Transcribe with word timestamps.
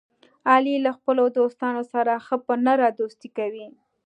علي 0.51 0.75
له 0.85 0.91
خپلو 0.97 1.23
دوستانو 1.37 1.83
سره 1.93 2.13
ښه 2.25 2.35
په 2.45 2.53
نره 2.65 2.85
دوستي 2.99 3.29
کوي. 3.37 3.67